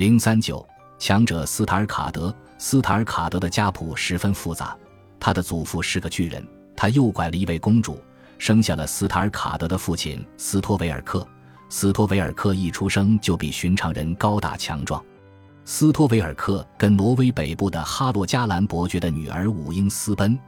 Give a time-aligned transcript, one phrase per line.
[0.00, 0.66] 零三九，
[0.98, 2.34] 强者斯塔尔卡德。
[2.56, 4.74] 斯塔尔卡德的家谱十分复杂，
[5.20, 6.42] 他的祖父是个巨人，
[6.74, 8.02] 他诱拐了一位公主，
[8.38, 11.28] 生下了斯塔尔卡德的父亲斯托维尔克。
[11.68, 15.04] 斯托维尔克一出生就比寻常人高大强壮。
[15.66, 20.38] 斯托维尔克跟挪威北部的哈洛加兰伯爵的女儿武英私奔，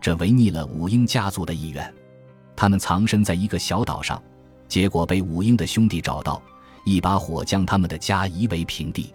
[0.00, 1.92] 这违逆了武英家族的意愿。
[2.54, 4.22] 他们藏身在一个小岛上，
[4.68, 6.40] 结果被武英的兄弟找到，
[6.84, 9.14] 一把火将他们的家夷为平地。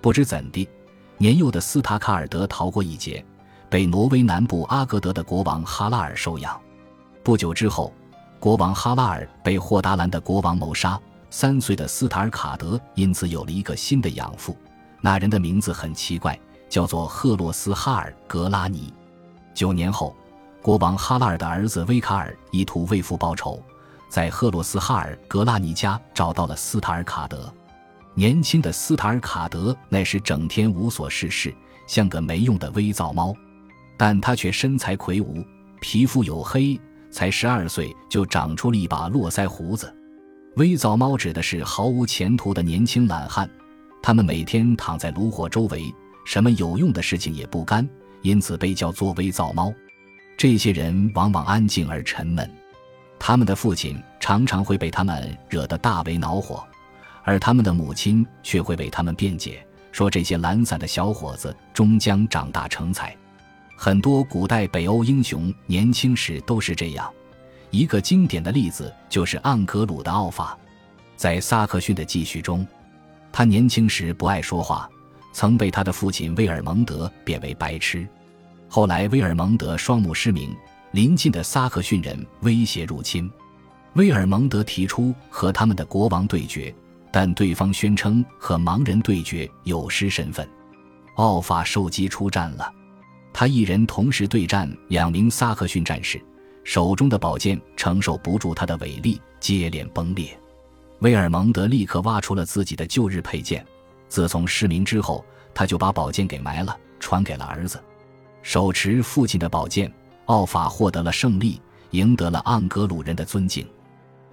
[0.00, 0.68] 不知怎地。
[1.16, 3.24] 年幼的斯塔卡尔德逃过一劫，
[3.68, 6.60] 被挪威南部阿格德的国王哈拉尔收养。
[7.24, 7.92] 不久之后，
[8.38, 11.00] 国王哈拉尔被霍达兰的国王谋杀。
[11.30, 14.56] 三岁的斯塔尔卡德因此有了一个新的养父，
[15.00, 16.38] 那人的名字很奇怪，
[16.70, 18.90] 叫做赫洛斯哈尔格拉尼。
[19.52, 20.16] 九年后，
[20.62, 23.62] 国王哈拉尔的儿子威卡尔意图为父报仇，
[24.08, 27.52] 在赫洛斯哈尔格拉尼家找到了斯塔尔卡德。
[28.14, 31.54] 年轻的斯塔尔卡德那时整天无所事事，
[31.86, 33.34] 像个没用的微皂猫，
[33.96, 35.44] 但他却身材魁梧，
[35.80, 39.94] 皮肤黝黑，才十二岁就长出了一把络腮胡子。
[40.56, 43.48] 微皂猫指的是毫无前途的年轻懒汉，
[44.02, 47.88] 他们每天躺在炉火周围，什么有用的事情也不干，
[48.22, 49.72] 因此被叫做微皂猫。
[50.36, 52.50] 这些人往往安静而沉闷，
[53.18, 56.64] 他们的父亲常常会被他们惹得大为恼火。
[57.24, 63.14] 而他们的母亲却会为他们辩解，说这些懒散的小伙子终将长大成才。
[63.76, 67.12] 很多古代北欧英雄年轻时都是这样。
[67.70, 70.58] 一个经典的例子就是盎格鲁的奥法，
[71.16, 72.66] 在萨克逊的记叙中，
[73.30, 74.88] 他年轻时不爱说话，
[75.34, 78.08] 曾被他的父亲威尔蒙德贬为白痴。
[78.68, 80.56] 后来威尔蒙德双目失明，
[80.98, 83.30] 邻近的萨克逊人威胁入侵，
[83.92, 86.74] 威尔蒙德提出和他们的国王对决。
[87.12, 90.46] 但对方宣称和盲人对决有失身份，
[91.14, 92.68] 奥法受击出战了。
[93.32, 96.20] 他一人同时对战两名萨克逊战士，
[96.64, 100.36] 手中的宝剑承受不住他的伟力，接连崩裂。
[100.98, 103.64] 威尔蒙德立刻挖出了自己的旧日佩剑。
[104.08, 107.80] 自从失明之后，他就把宝剑给埋了，传给了儿子。
[108.42, 109.92] 手持父亲的宝剑，
[110.28, 113.66] 奥法获得了胜利，赢得了盎格鲁人的尊敬。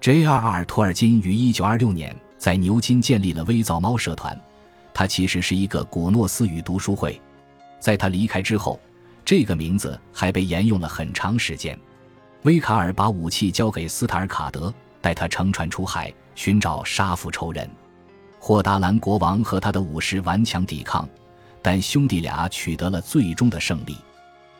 [0.00, 0.64] J.R.R.
[0.64, 2.14] 托尔金于1926年。
[2.36, 4.38] 在牛津建立了微造猫社团，
[4.92, 7.18] 它其实是一个古诺斯语读书会。
[7.80, 8.78] 在他离开之后，
[9.24, 11.78] 这个名字还被沿用了很长时间。
[12.42, 17.66] 威卡尔把武器交给斯塔尔卡德，带他乘船出海寻找杀父仇人。
[18.38, 21.08] 霍达兰国王和他的武士顽强抵抗，
[21.62, 23.96] 但兄弟俩取得了最终的胜利。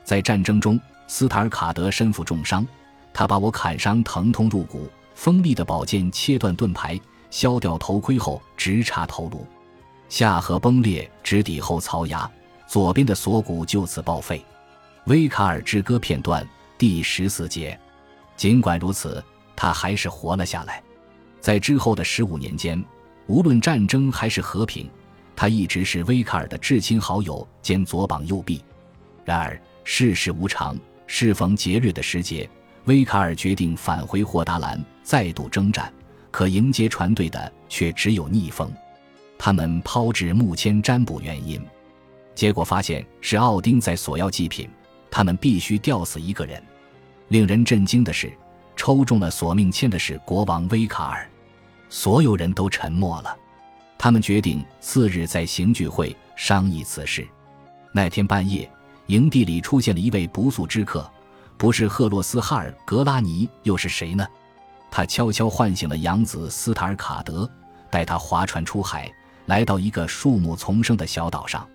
[0.04, 2.66] 在战争中，斯塔尔卡德身负重伤，
[3.12, 7.00] 他把我砍伤，疼痛入骨，锋利的宝剑切断盾牌。
[7.30, 9.44] 削掉头盔后，直插头颅，
[10.08, 12.30] 下颌崩裂，直抵后槽牙，
[12.64, 14.40] 左边的锁骨就此报废。
[15.06, 16.46] 威卡尔之歌片段
[16.78, 17.76] 第十四节。
[18.36, 19.20] 尽管如此，
[19.56, 20.80] 他还是活了下来。
[21.40, 22.80] 在之后的十五年间，
[23.26, 24.88] 无论战争还是和平，
[25.34, 28.62] 他一直是威卡尔的至亲好友兼左膀右臂。
[29.24, 32.48] 然而世事无常，适逢节日的时节，
[32.84, 35.92] 威卡尔决定返回霍达兰，再度征战。
[36.30, 38.68] 可迎接船队的却只有逆风，
[39.38, 41.64] 他们抛掷木签占卜原因，
[42.34, 44.68] 结果发现是奥丁在索要祭品，
[45.08, 46.60] 他们必须吊死一个人。
[47.28, 48.32] 令人震惊的是，
[48.74, 51.30] 抽中了索命签的是国王威卡尔，
[51.88, 53.36] 所有人都沉默了。
[53.96, 57.24] 他们决定次日在行聚会商议此事。
[57.92, 58.68] 那天半夜，
[59.06, 61.10] 营地里出现了一位不速之客，
[61.56, 64.26] 不是赫洛斯哈尔格拉尼，又是谁呢？
[64.90, 67.50] 他悄悄唤醒了养子斯塔尔卡德，
[67.90, 69.12] 带他划船出海，
[69.46, 71.66] 来到一个树木丛生的小岛上。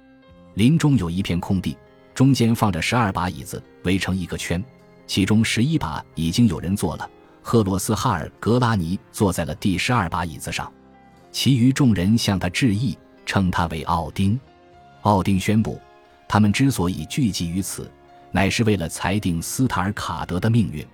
[0.56, 1.78] 林中有一片空地，
[2.14, 4.64] 中间放着十二把椅子，围成一个圈。
[5.06, 7.10] 其中十一把已经有人坐了，
[7.42, 10.72] 赫洛斯哈尔格拉尼坐在了第十二把椅子上。
[11.32, 14.40] 其余众人向他致意，称他为奥丁。
[15.02, 15.80] 奥丁宣布，
[16.30, 17.92] 他们之所以聚集于此，
[18.32, 20.86] 乃是为了裁定斯塔尔卡德的命运。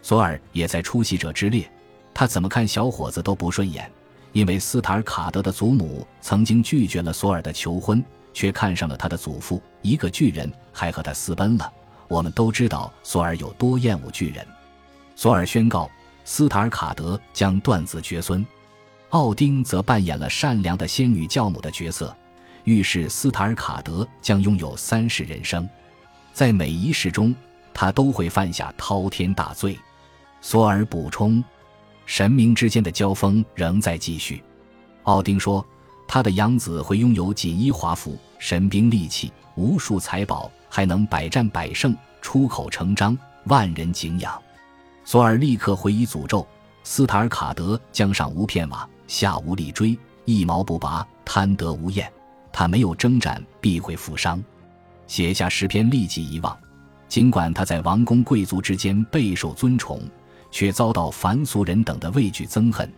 [0.00, 1.70] 索尔也在出席者之列，
[2.14, 3.92] 他怎么看小伙子都不顺眼，
[4.32, 11.70] 因为斯塔尔卡德的祖母曾经拒绝了索尔的求婚，却看上了他的祖父一个巨人，还和他私奔了。
[12.08, 14.44] 我们都知道索尔有多厌恶巨人。
[15.14, 15.90] 索尔宣告
[16.24, 18.44] 斯塔尔卡德将断子绝孙，
[19.10, 22.16] 奥丁则扮演了善良的仙女教母的角色，
[22.64, 25.68] 预示斯塔尔卡德将拥有三世人生，
[26.32, 27.34] 在每一世中
[27.72, 29.78] 他都会犯下滔天大罪。
[30.40, 31.42] 索尔补充
[32.06, 34.42] ：“神明之间的交锋仍在继续。”
[35.04, 35.64] 奥丁说
[36.06, 44.40] ：“他的养子会拥有锦衣华服、神兵利器、无数财宝，还能百战百胜、出口成章，万人敬仰。
[45.04, 46.46] 索尔立刻回以诅咒：
[46.84, 52.10] 斯塔尔卡德将上无片瓦，下无立锥，一毛不拔，贪得无厌。
[52.52, 54.42] 他没有征战，必会负伤。
[55.06, 56.56] 写下诗篇，立即遗忘。
[57.08, 60.00] 尽管他在王公贵族之间备受尊崇，
[60.50, 62.88] 却遭到凡俗人等的畏惧憎恨。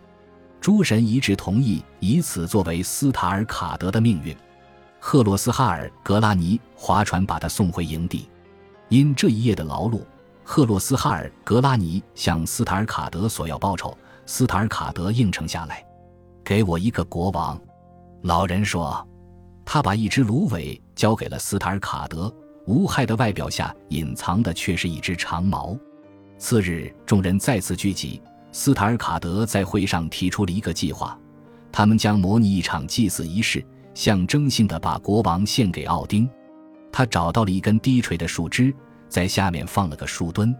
[0.61, 4.35] 诸神一致同意以此作为斯塔尔卡德的命运。
[4.99, 8.29] 赫洛斯哈尔格拉尼划船把他送回营地。
[8.89, 10.01] 因这一夜的劳碌，
[10.43, 13.97] 赫洛斯哈尔格拉尼向斯塔尔卡德索要报酬。
[14.25, 15.83] 斯塔尔卡德应承下来
[16.45, 17.59] ：“给我一个国王。”
[18.21, 19.05] 老人说。
[19.65, 22.33] 他把一只芦苇交给了斯塔尔卡德，
[22.65, 25.77] 无害的外表下隐藏的却是一只长矛。
[26.37, 28.21] 次日，众人再次聚集，
[28.51, 31.17] 斯塔尔卡德在会上提出了一个计划：
[31.71, 36.29] 他们将模拟一场祭祀仪式，象征性的把国王献给奥丁。
[36.91, 38.73] 他找到了一根低垂的树枝，
[39.07, 40.53] 在下面放了个树墩。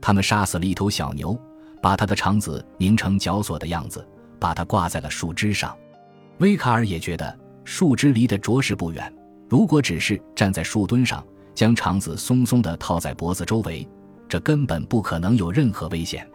[0.00, 1.36] 他们杀死了一头小牛，
[1.82, 4.06] 把它的肠子拧成绞索的样子，
[4.38, 5.76] 把它挂在了树枝上。
[6.38, 7.45] 威卡尔也觉得。
[7.66, 9.12] 树枝离得着实不远，
[9.48, 11.22] 如果只是站在树墩上，
[11.52, 13.86] 将肠子松松地套在脖子周围，
[14.28, 16.26] 这根本不可能有任何危险。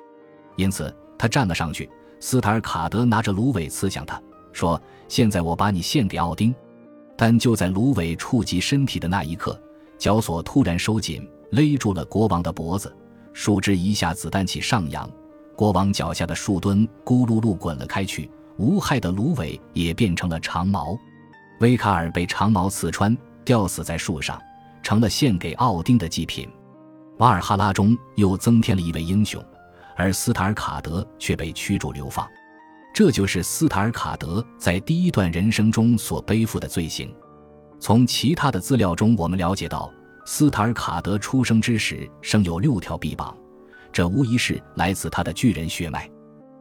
[0.57, 1.89] 因此，他站了上去。
[2.19, 6.53] 斯塔尔卡德拿着芦苇刺向他，说：“现在我把你献给奥丁。”
[7.15, 9.59] 但就在芦苇触及身体的那一刻，
[9.97, 12.93] 绞索突然收紧，勒住了国王的脖子。
[13.31, 15.09] 树枝一下子弹起上扬，
[15.55, 20.99] 国王脚下的树墩咕噜噜滚了开去，无害的芦苇也变成了长矛。
[21.61, 23.15] 威卡尔被长矛刺穿，
[23.45, 24.41] 吊死在树上，
[24.81, 26.49] 成了献给奥丁的祭品。
[27.19, 29.39] 瓦尔哈拉中又增添了一位英雄，
[29.95, 32.27] 而斯塔尔卡德却被驱逐流放。
[32.95, 37.13] 这就是斯塔尔卡德在第一段人生中所背负的罪行。
[37.79, 39.93] 从其他的资料中，我们了解到，
[40.25, 43.37] 斯塔尔卡德出生之时生有六条臂膀，
[43.91, 46.09] 这无疑是来自他的巨人血脉。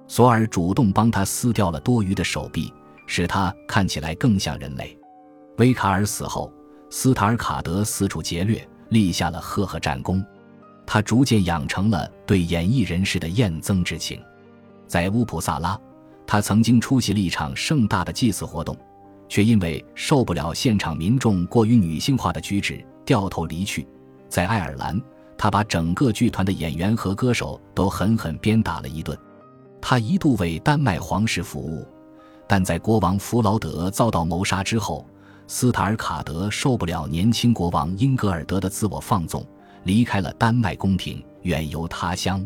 [0.07, 2.71] 索尔主动帮他撕掉了多余的手臂。
[3.11, 4.97] 使他看起来更像人类。
[5.59, 6.49] 威卡尔死后，
[6.91, 10.25] 斯塔尔卡德四处劫掠，立下了赫赫战功。
[10.87, 14.23] 他逐渐养成了对演艺人士的厌憎之情。
[14.87, 15.77] 在乌普萨拉，
[16.25, 18.77] 他曾经出席了一场盛大的祭祀活动，
[19.29, 23.85] 却因为受不了现场民众过于女性化的举止，掉头离去。
[24.29, 25.03] 在爱尔兰，
[25.37, 29.19] 他把整个剧团的演员和歌手都狠狠鞭打了一顿。
[29.81, 31.85] 他一度为丹麦皇室服务。
[32.51, 35.07] 但在国王弗劳德遭到谋杀之后，
[35.47, 39.47] 斯塔尔卡德受不了年轻国王英格尔德的自我放纵，
[39.85, 42.45] 离开了丹麦宫廷，远游他乡。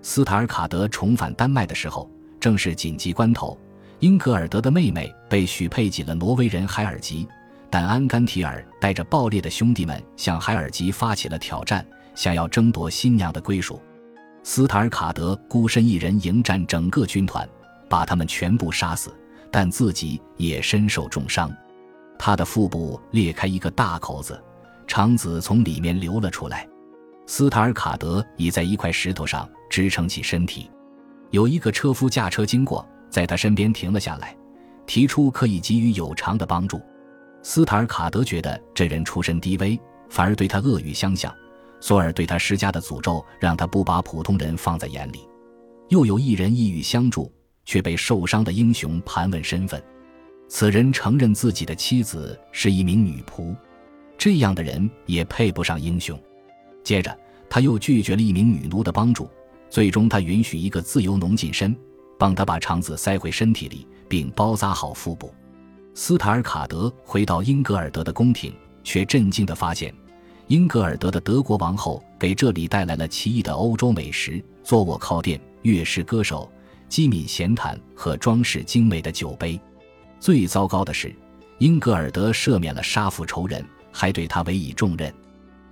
[0.00, 2.10] 斯塔尔卡德重返丹麦的时候，
[2.40, 3.54] 正是紧急关头。
[3.98, 7.28] 英格尔德的妹妹被许配给了挪威人海尔吉，
[7.68, 13.78] 但安甘提尔带着爆裂的兄弟们向海尔吉发起了挑战，想要争夺新娘的归属。
[14.42, 17.46] 斯塔尔卡德孤身一人迎战整个军团，
[17.90, 19.14] 把他们全部杀死。
[19.56, 21.48] 但自己也身受重伤，
[22.18, 24.42] 他的腹部裂开一个大口子，
[24.84, 26.68] 肠子从里面流了出来。
[27.28, 30.68] 斯塔尔卡德倚在一块石头上支撑起身体，
[31.30, 34.36] 有一个车夫驾车经过，在他身边停了下来，
[34.86, 36.82] 提出可以给予有偿的帮助。
[37.44, 39.78] 斯塔尔卡德觉得这人出身低微，
[40.10, 41.32] 反而对他恶语相向。
[41.78, 45.20] 索尔对他施加的诅咒让他不把普通人放在眼里。
[45.90, 47.30] 又有一人意欲相助。
[47.64, 49.82] 却被受伤的英雄盘问身份，
[50.48, 53.54] 此人承认自己的妻子是一名女仆，
[54.16, 56.18] 这样的人也配不上英雄。
[56.82, 57.16] 接着，
[57.48, 59.28] 他又拒绝了一名女奴的帮助，
[59.70, 61.74] 最终他允许一个自由农近身，
[62.18, 65.32] 帮他把肠子塞回身体里，并包扎好腹部。
[65.94, 68.52] 斯塔尔卡德回到英格尔德的宫廷，
[68.82, 69.94] 却震惊地发现，
[70.48, 76.50] 英格尔德的德国王后给这里带来了奇异的欧洲美食、坐卧靠垫、乐师歌手。
[76.94, 79.60] 机敏闲谈和装饰精美的酒杯，
[80.20, 81.12] 最糟糕的是，
[81.58, 85.12] 英格尔德赦免了杀父仇人，还对他委以重任。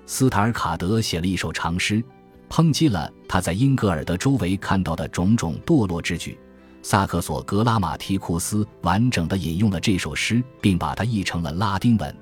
[0.04, 2.02] 斯塔尔卡德写了一首长诗，
[2.50, 6.36] 抨击了他在英格尔德周围看到的种种堕落之举。
[6.82, 12.12] 萨克索格拉马提库斯完整的引用了这首诗，并把它译成了拉丁文。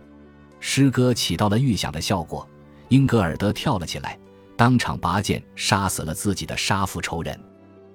[0.59, 2.47] 诗歌起到了预想的效果，
[2.90, 4.19] 英格尔德跳了起来，
[4.59, 7.40] 当场拔剑杀死了自己的杀父仇人。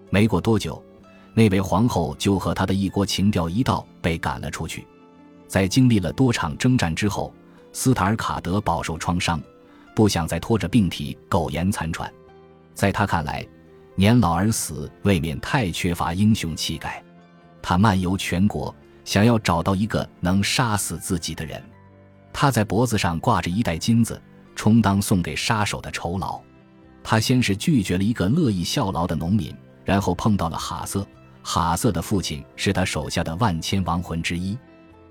[0.10, 0.84] 没过多久。
[1.36, 4.88] 那位皇后就和他的一国情调一道被赶了出去。
[5.48, 7.32] 在经历了多场征战之后，
[7.74, 9.40] 斯塔尔卡德饱受创伤，
[9.94, 12.12] 不想再拖着病体苟延残喘。
[12.74, 13.46] 在他看来，
[13.96, 17.04] 年老而死未免太缺乏英雄气概。
[17.62, 18.74] 他漫游全国，
[19.04, 21.62] 想要找到一个能杀死自己的人。
[22.32, 24.22] 他在脖子上挂着一袋金子，
[24.56, 26.40] 充当送给杀手的酬劳。
[27.04, 31.06] 他先是拒绝了一个乐意效劳的农民，然后碰到了哈瑟。
[31.48, 34.58] 哈瑟的父亲是他手下的万千亡魂之一。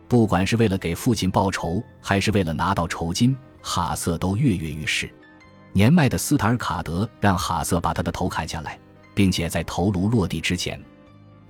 [0.08, 5.08] 不管是为了给父亲报仇，还是为了拿到酬金，哈瑟都跃跃欲试。
[5.72, 8.76] 年迈的斯塔尔卡德让哈瑟把他的头砍下来，
[9.14, 10.82] 并且在头颅落地之前，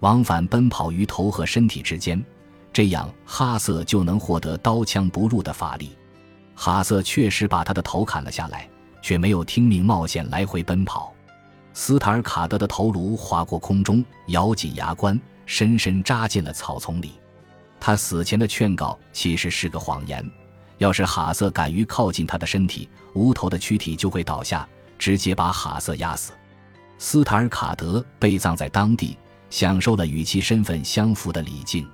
[0.01, 2.23] 往返奔跑于头和身体之间。
[2.71, 5.97] 这样，哈瑟就能获得刀枪不入的法力。
[6.55, 8.69] 哈瑟确实把他的头砍了下来，
[9.01, 11.14] 却没有听命冒险来回奔跑。
[11.77, 17.15] 斯塔尔卡德的头颅划过空中，咬紧牙关，深深扎进了草丛里。
[17.81, 20.25] 他死前的劝告其实是个谎言。
[20.79, 24.67] 要是哈瑟敢于靠近他的身体，无头的躯体就会倒下，
[24.99, 26.33] 直接把哈瑟压死。
[26.97, 29.17] 斯塔尔卡德被葬在当地，
[29.51, 31.87] 享受了与其身份相符的礼敬。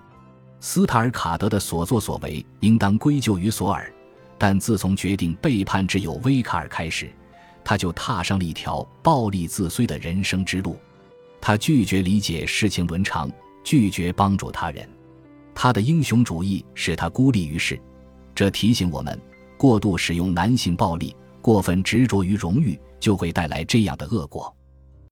[0.61, 3.91] 斯塔尔卡德的所作所为应当归咎于索尔，
[4.37, 7.11] 但自从决定背叛挚友威卡尔开始，
[7.71, 10.77] 他就踏上了一条暴力自碎的人生之路。
[11.41, 13.31] 他拒绝理解事情伦常，
[13.63, 14.89] 拒绝帮助他人。
[15.55, 17.81] 他的英雄主义使他孤立于世，
[18.35, 19.17] 这提醒我们：
[19.57, 24.53] 过度使用男性暴力，过分执着于荣誉，就会带来这样的恶果。